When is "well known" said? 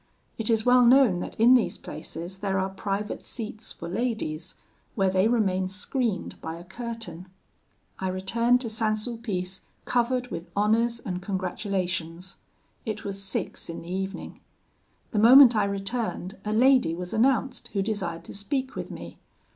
0.65-1.19